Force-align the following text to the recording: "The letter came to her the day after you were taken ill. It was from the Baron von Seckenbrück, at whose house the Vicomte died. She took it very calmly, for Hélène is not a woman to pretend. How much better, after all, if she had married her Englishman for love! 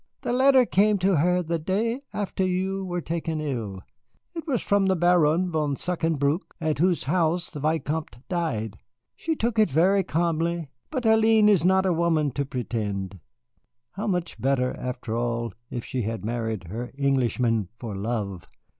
"The 0.21 0.33
letter 0.33 0.65
came 0.65 0.97
to 0.97 1.17
her 1.17 1.43
the 1.43 1.59
day 1.59 2.01
after 2.11 2.43
you 2.43 2.83
were 2.83 3.01
taken 3.01 3.39
ill. 3.39 3.81
It 4.33 4.47
was 4.47 4.63
from 4.63 4.87
the 4.87 4.95
Baron 4.95 5.51
von 5.51 5.75
Seckenbrück, 5.75 6.41
at 6.59 6.79
whose 6.79 7.03
house 7.03 7.51
the 7.51 7.59
Vicomte 7.59 8.17
died. 8.27 8.79
She 9.15 9.35
took 9.35 9.59
it 9.59 9.69
very 9.69 10.03
calmly, 10.03 10.71
for 10.91 11.01
Hélène 11.01 11.47
is 11.49 11.63
not 11.63 11.85
a 11.85 11.93
woman 11.93 12.31
to 12.31 12.45
pretend. 12.45 13.19
How 13.91 14.07
much 14.07 14.41
better, 14.41 14.75
after 14.75 15.15
all, 15.15 15.53
if 15.69 15.85
she 15.85 16.01
had 16.01 16.25
married 16.25 16.63
her 16.69 16.91
Englishman 16.97 17.67
for 17.77 17.95
love! 17.95 18.47